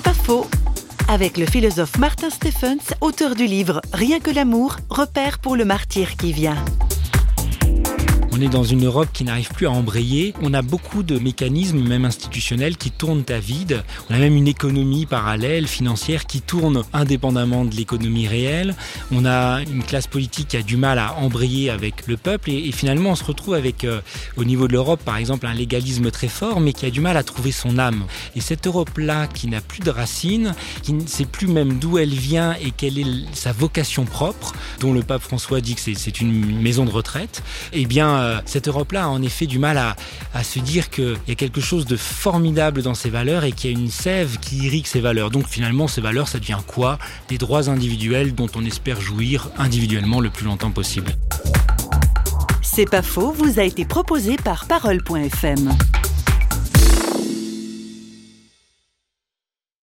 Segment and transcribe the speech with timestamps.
[0.00, 0.46] C'est pas faux.
[1.08, 6.16] Avec le philosophe Martin Stephens, auteur du livre Rien que l'amour, repère pour le martyr
[6.16, 6.56] qui vient.
[8.40, 10.32] On est dans une Europe qui n'arrive plus à embrayer.
[10.40, 13.82] On a beaucoup de mécanismes, même institutionnels, qui tournent à vide.
[14.08, 18.74] On a même une économie parallèle, financière, qui tourne indépendamment de l'économie réelle.
[19.12, 22.50] On a une classe politique qui a du mal à embrayer avec le peuple.
[22.50, 24.00] Et, finalement, on se retrouve avec, euh,
[24.38, 27.18] au niveau de l'Europe, par exemple, un légalisme très fort, mais qui a du mal
[27.18, 28.04] à trouver son âme.
[28.36, 32.14] Et cette Europe-là, qui n'a plus de racines, qui ne sait plus même d'où elle
[32.14, 36.62] vient et quelle est sa vocation propre, dont le pape François dit que c'est une
[36.62, 37.42] maison de retraite,
[37.74, 39.96] eh bien, euh, cette Europe-là a en effet du mal à,
[40.42, 43.74] se dire qu'il y a quelque chose de formidable dans ses valeurs et qu'il y
[43.74, 45.30] a une sève qui irrigue ces valeurs.
[45.30, 46.98] Donc finalement, ces valeurs, ça devient quoi?
[47.28, 51.12] Des droits individuels dont on espère jouir individuellement le plus longtemps possible.
[52.62, 55.70] C'est pas faux, vous a été proposé par Parole.fm.